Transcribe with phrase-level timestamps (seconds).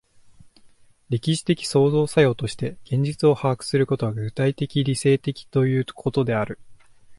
[1.09, 6.57] 歴史的創造作用として現実を把握することが、具体的理性的ということである。